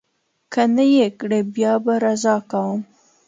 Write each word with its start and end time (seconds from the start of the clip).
که 0.53 0.61
نه 0.75 0.85
یې 0.95 1.07
کړي، 1.19 1.41
بیا 1.55 1.73
به 1.83 1.93
رضا 2.05 2.35
کوم. 2.51 2.79